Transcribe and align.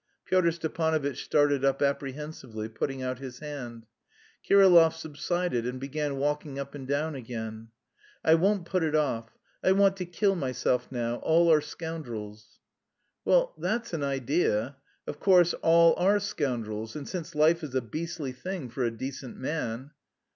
Pyotr 0.25 0.49
Stepanovitch 0.49 1.23
started 1.23 1.63
up 1.63 1.79
apprehensively, 1.79 2.67
putting 2.67 3.03
out 3.03 3.19
his 3.19 3.37
hand. 3.37 3.85
Kirillov 4.43 4.93
subsided 4.95 5.67
and 5.67 5.79
began 5.79 6.17
walking 6.17 6.57
up 6.57 6.73
and 6.73 6.87
down 6.87 7.13
again. 7.13 7.67
"I 8.25 8.33
won't 8.33 8.65
put 8.65 8.81
it 8.81 8.95
off; 8.95 9.37
I 9.63 9.73
want 9.73 9.95
to 9.97 10.05
kill 10.05 10.33
myself 10.33 10.91
now: 10.91 11.17
all 11.17 11.53
are 11.53 11.61
scoundrels." 11.61 12.57
"Well, 13.25 13.53
that's 13.59 13.93
an 13.93 14.01
idea; 14.03 14.75
of 15.05 15.19
course 15.19 15.53
all 15.61 15.93
are 15.97 16.19
scoundrels; 16.19 16.95
and 16.95 17.07
since 17.07 17.35
life 17.35 17.61
is 17.63 17.75
a 17.75 17.81
beastly 17.83 18.31
thing 18.31 18.71
for 18.71 18.83
a 18.83 18.89
decent 18.89 19.37
man..." 19.37 19.91